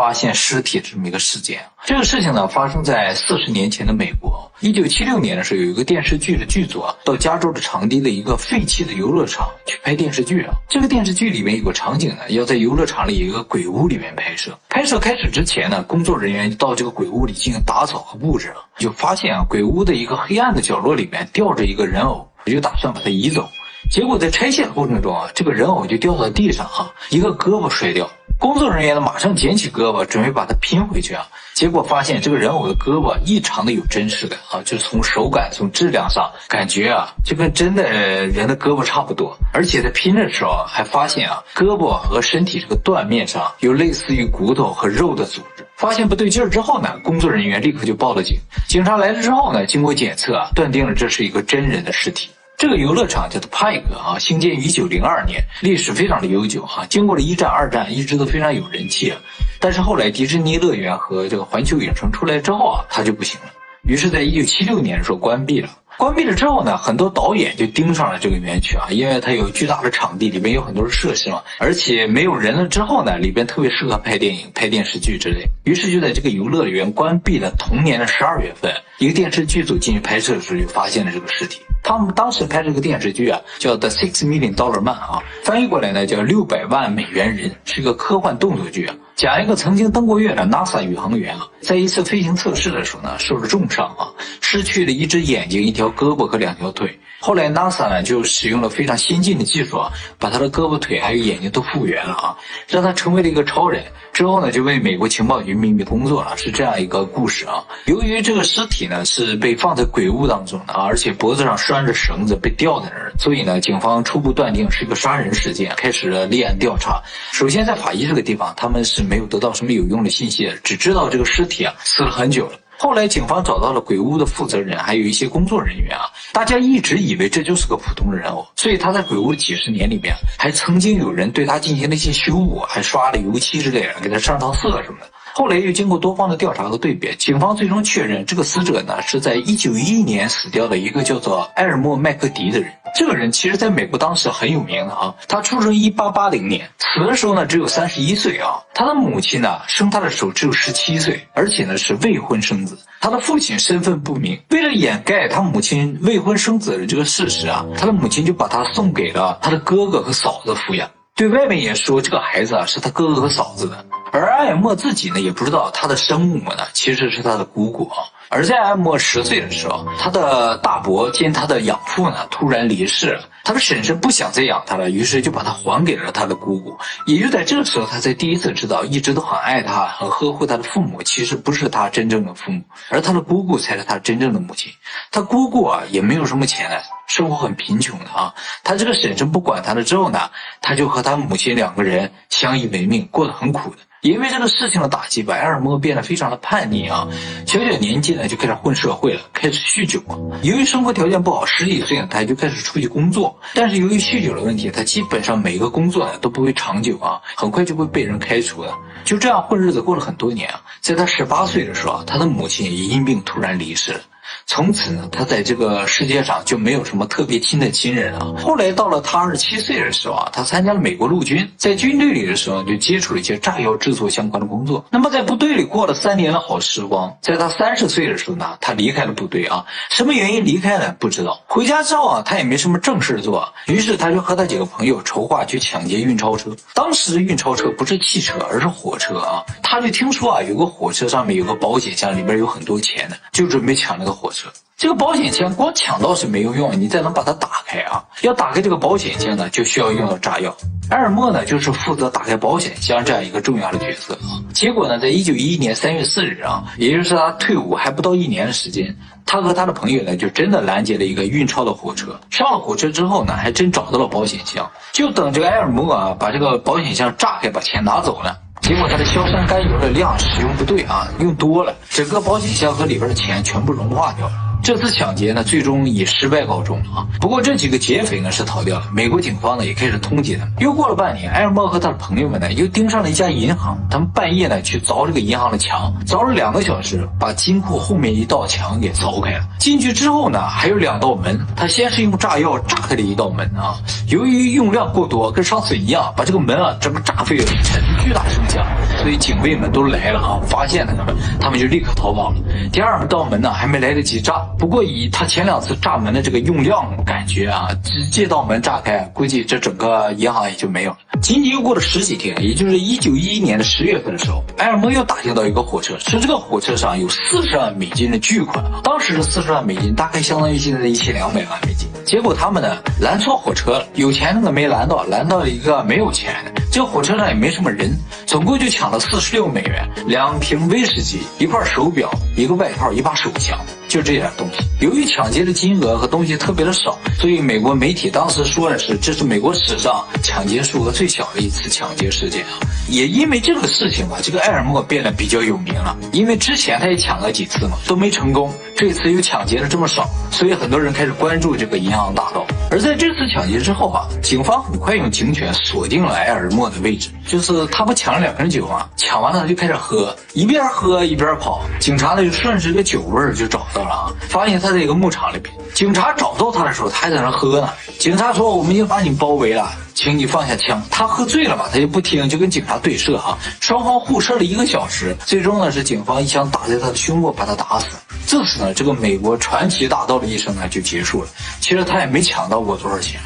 [0.00, 1.60] 发现尸体这么一个事件。
[1.84, 4.50] 这个事情呢，发生在四十年前的美国。
[4.60, 10.54] 一九七六年的时候，有一个电视剧的剧组啊，到加州的长堤的一个废弃的游乐场去拍电视剧啊。
[10.70, 14.58] 这个电视剧里面有个场景呢，要在游乐场里有一个鬼屋里面拍摄。
[14.70, 23.46] 拍摄开始之前呢，工作人员到这个鬼屋里进行打扫和布置，就发现啊，鬼屋的一个黑暗的角落里面吊着一个人偶，就打算把它移走。
[23.90, 28.10] 结果在拆卸的过程中啊，这个人偶就掉到地上哈，一个胳膊摔掉。
[28.40, 37.82] 工作人员呢马上捡起胳膊准备把它拼回去啊，结果发现这个人偶的胳膊异常的有真实感啊，就是从手感、从质量上感觉啊，就跟真的
[38.28, 39.36] 人的胳膊差不多。
[39.52, 45.66] 而且在拼的时候还发现啊，胳膊和身体这个断面上有类似于骨头和肉的组织。
[45.76, 48.38] 发现不对劲儿之后呢，工作人员立刻就报了警。
[48.66, 52.30] 警察来了之后呢，经过检测啊，断定了这是一个真人的尸体。
[52.60, 56.84] 这个游乐场叫做派克啊，兴建于一九零二年，历史非常的悠久哈。
[56.90, 59.18] 经过了一战、二战，一直都非常有人气啊。
[59.58, 63.46] 但是后来迪士尼乐园和这个环球影城出来之后啊，它就不行了。
[63.84, 65.70] 于是，在一九七六年的时候关闭了。
[65.96, 75.46] 关闭了之后呢，很多导演就盯上了这个园区啊，因为它有巨大的场地，里面有很多的设施嘛，而且没有人了之后呢，里边特别适合拍电影、拍电视剧之类。
[75.64, 81.62] 于是就在这个游乐园关闭的同年的十二月份，一个电视剧组进去拍摄的时候，就发现了这个尸体。
[81.82, 88.94] 他们当时拍这个电视剧啊，叫《The Six Million Dollar Man》啊，翻译过来呢叫六百万美元人，是个科幻动作剧啊。
[89.16, 94.12] 讲一个曾经登过月的 NASA 宇航员啊，在一次飞行测试的时候呢，受了重伤啊，
[94.42, 97.00] 失去了一只眼睛、一条胳膊和两条腿。
[97.22, 102.36] 后来 NASA 呢就使用了非常先进的技术啊，把他的胳膊腿还有眼睛都复原了啊，
[102.68, 103.82] 让他成为了一个超人。
[104.12, 107.64] 之后呢就为美国情报局秘密工作了，是这样一个故事啊。
[107.86, 117.00] 由于这个尸体呢是被放在鬼屋当中的，而且脖子上拴着绳子被吊在那儿，所以呢警方初步断定是一个杀人事件，开始了立案调查。
[117.32, 119.02] 首先在法医这个地方，他们是。
[119.10, 122.52] 没有得到什么有用的信息，只知道这个尸体啊死了很久了。
[122.78, 135.06] 后来警方找到了鬼屋的负责人，还有一些工作人员啊，大家一直以为这就是个普通的人偶，所以他在鬼屋几十年里面，还曾经有人对他进行了一些修补，还刷了油漆之类的，给他上上色什么的。
[135.34, 142.70] 后来又经过多方的调查和对比，警方最终确认这个死者呢是在一九一一年死掉的一个叫做埃尔默麦克迪的人。
[142.92, 148.60] 这个人其实在美国当时很有名的啊，他出生一八八零年，死的时候呢只有三十一岁啊。
[148.74, 152.76] 他的母亲呢生他的时候只有十七岁，而且呢是未婚生子。
[153.00, 163.86] 他的父亲身份不明，为了掩盖他母亲未婚生子的这个事实啊，他的母亲就把他送给了他的哥哥和嫂子抚养，对外面也说这个孩子啊是他哥哥和嫂子的。
[164.12, 167.96] 而艾尔默自己呢也不知道他的生母呢其实是他的姑姑啊。
[168.28, 176.78] 而在艾默十岁的时候，他的大伯兼他的养父呢突然离世了，他的婶婶不想再养他了，于是就把他还给了他的姑姑。
[177.06, 184.72] 也就在这个时候，他才第一次知道，一直都很爱他、很呵护他的父母，其实不是他真正的父母，而他的姑姑才是他真正的母亲。
[185.10, 188.32] 他姑姑啊也没有什么钱，生活很贫穷的啊。
[188.62, 193.78] 他这个婶婶不管他了之后呢，他就和他母亲两个人相依为命，过得很苦的。
[194.02, 197.06] 因为这个事情的打击，把埃尔默变得非常的叛逆啊，
[197.46, 200.02] 小小年纪呢就开始混社会了，开始酗酒。
[200.42, 203.38] 由于生活条件不好，十几岁呢他就开始出去工作。
[203.54, 208.72] 但是由于酗酒的问题，他基本上每个工作呢都不会长久啊，很快就会被人开除的。
[209.04, 214.00] 就这样混日子过了很多年啊，在他十八岁的时候啊，他的母亲也因病突然离世了。
[214.46, 218.34] 从此呢，他在这个世界上就没有什么特别亲的亲人了。
[218.36, 224.84] 后来到了他二十七岁的时候啊，他参加了美国陆军，在军队里的时候就接触了一些炸药制作相关的工作。
[224.90, 229.64] 那么在部队里过了三年的好时光，在他三十岁的时候呢，他离开了部队啊。
[229.90, 230.94] 什么原因离开呢？
[230.98, 231.40] 不知道。
[231.46, 236.54] 回家之后啊，他也没什么正事做，于是他就和他几个朋友筹划去抢劫运钞车。
[236.74, 239.44] 当时运钞车不是汽车，而是火车啊。
[239.62, 244.50] 他就听说啊，有个火车上面有个保险箱，里边有很多钱呢，就准备抢那个火车。
[244.76, 248.02] 这个保险箱光抢到是没有用，你再能把它打开啊？
[248.22, 250.54] 要打开这个保险箱呢，就需要用到炸药。
[250.90, 254.18] 埃尔默呢，就是负责打开保险箱这样一个重要的角色。
[254.54, 258.96] 结果呢，在一九一一年三月四日啊，也就是他退伍还不到一年的时间，
[259.26, 262.18] 他和他的朋友呢，就真的拦截了一个运钞的火车。
[262.30, 268.36] 上了火车之后呢，还真找到了保险箱，就等这个埃尔默啊，把这个保险箱炸开，把钱拿走了。
[268.70, 274.49] 结果它的硝酸甘油的量使用不对啊，用多了，整个保险箱和里边的钱全部融化掉了。
[274.62, 277.06] 这次抢劫呢，最终以失败告终啊。
[277.20, 280.54] 不过这几个劫匪呢是逃掉了，美国警方呢也开始通缉他们。
[280.58, 289.44] 又过了半年，埃尔默和他的朋友们呢又盯上了一家银行，他们半夜呢去凿这个银行的墙，凿了两个小时，把金库后面一道墙给凿开了。
[289.58, 293.76] 进去之后呢，还有两道门，他先是用炸药炸开了一道门啊，
[294.08, 298.64] 由于用量过多，跟上次一样，把这个门啊整个炸飞了，产生巨大声响，
[298.98, 302.36] 所以警卫们都来了啊，发现了他们，他们就立刻逃跑了。
[302.70, 307.68] 第二道门呢还没来得及炸，不过以他前两次炸门的这个用量，感觉啊，
[308.12, 310.98] 这道门炸开，估计这整个银行也就没有了。
[311.20, 321.88] 仅仅又过了十几天，也就是一九一一年的十月份的时候，埃尔默又打听到一个火车，说这个火车上有四十万美金的巨款，当时的四十万美金大概相当于现在的一千两百万美金。
[322.04, 326.60] 结果他们呢拦错火车了，有钱的没拦到，拦到了一个没有钱的。
[326.72, 327.90] 这火车上也没什么人，
[328.26, 333.58] 总共就抢了四十六美元，两瓶威士忌，一块手表，一个外套，一把手枪。
[333.90, 334.64] 就这点东西。
[334.78, 342.56] 由于抢劫的金额和东西特别的少，所以美国媒体当时说的是这是美国史上抢劫数额最小的一次抢劫事件啊。
[342.88, 345.96] 也因为这个事情吧，这个埃尔默变得比较有名了。
[346.12, 348.52] 因为之前他也抢了几次嘛，都没成功。
[348.76, 352.46] 这次又抢劫了这么少，所以很多人开始关注这个银行大盗。
[352.70, 361.60] 而在这次抢劫之后啊，警方很快用警犬锁定了埃尔默的位置，就是他不抢了两瓶酒嘛，抢完了他就开始喝，一边喝一边跑。
[361.78, 363.79] 警察呢就顺着这个酒味儿就找到。
[363.80, 364.12] 到了啊！
[364.28, 365.54] 发现他在一个牧场里边。
[365.74, 367.70] 警察找到他的时候，他还在那喝呢。
[367.98, 373.38] 警察说：“我们已经把你包围了，请你放下枪。”他喝醉了吧，他就不听，就跟警察对射哈。
[373.60, 377.96] 双方互射了一个小时，最终呢是警方一枪打在他的胸部，把他打死。
[378.26, 381.28] 自此呢，这个美国传奇大盗的一生呢就结束了。
[381.60, 383.20] 其实他也没抢到过多少钱。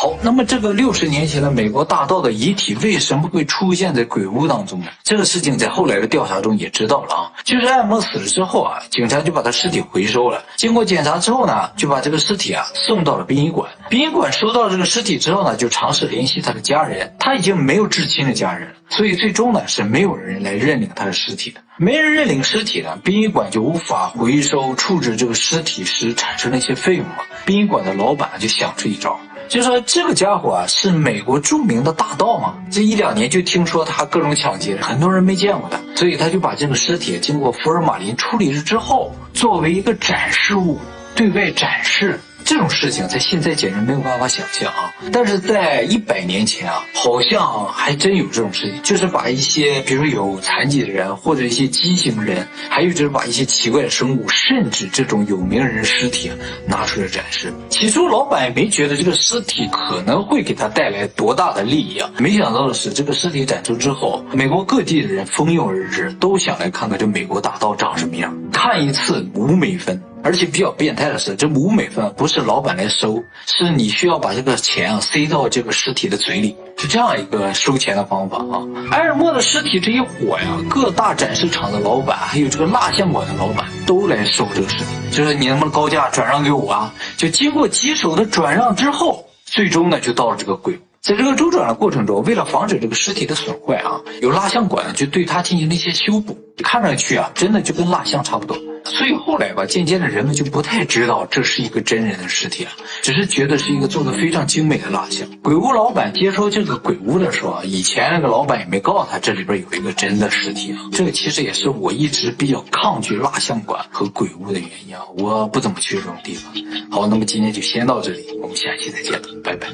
[0.00, 4.86] 好，那么这个六十年前的美国大盗的遗体为什么会出现在鬼屋当中呢？
[5.02, 10.40] 这个事情在后来的调查中也知道了啊，就是艾默死了之后啊，警察就把他尸体回收了。
[10.54, 13.68] 经过检查之后呢，就把这个尸体啊送到了殡仪馆。
[13.90, 21.60] 殡仪馆收到这个尸体之后呢，就尝试联系他的家人，他已经没有至亲的家人了，所以最终呢是没有人来认领他的尸体的。
[21.76, 27.16] 没人认领尸体呢，殡仪馆就无法回收处置这个尸体时产生的一些费用嘛。
[27.44, 29.18] 殡仪馆的老板就想出一招。
[29.48, 40.78] 就说这个家伙啊，是美国著名的大盗嘛，这一两年就听说他各种抢劫，很多人没见过他，所以他就把这个尸体经过福尔马林处理了之后，作为一个展示物
[41.14, 42.20] 对外展示。
[42.48, 44.90] 这种事情在现在简直没有办法想象啊！
[45.12, 56.30] 但是在一百年前啊，好像还真有这种事情，就是把一些比如说有残疾的人或者一些畸形人，还有就是把一些奇怪的生物，甚至这种有名人尸体
[56.66, 57.52] 拿出来展示。
[57.68, 70.02] 起初老板也没觉得这个尸体可能会给他带来多大的利益啊，没想到的是这个尸体展出之后，美国各地的人蜂拥而至，都想来看看这美国大盗长什么样，看一次五美分。
[70.28, 78.60] 而且比较变态的是，这五美分不是老板来收，是你需要把这个钱啊塞到这个尸体的嘴里，是这样一个收钱的方法啊。
[78.90, 86.92] 埃尔默的尸体这一火呀，各大展示场的老板，还有这个蜡像馆的老板都来收这个尸体，就是你能不能高价转让给我啊？
[87.16, 90.78] 就经过几手的转让之后，最终呢就到了这个鬼。
[91.00, 98.54] 在这个周转的过程中，为了防止这个尸体的损坏啊，有蜡像馆就对它进行了一些修补，看上去啊，真的就跟蜡像差不多。
[98.88, 102.70] 所以后来吧，渐渐的人们就不太知道这是一个真人的尸体了，
[103.02, 105.28] 只是觉得是一个做的非常精美的蜡像。
[105.42, 110.78] 鬼屋老板接收这个鬼屋的时候啊，以前那个老板也没告诉他这里边有一个真的尸体啊。
[110.92, 116.52] 这个其实也是我一直比较抗拒蜡像馆和鬼屋的原因啊，我不怎么去这种地方。
[116.90, 119.68] 好，那么今天就先到这里，我们下期再见，拜拜。